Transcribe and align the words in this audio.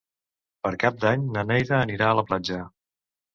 Per 0.67 0.71
Cap 0.83 0.97
d'Any 1.03 1.27
na 1.35 1.43
Neida 1.51 1.77
anirà 1.81 2.09
a 2.09 2.17
la 2.21 2.25
platja. 2.31 2.59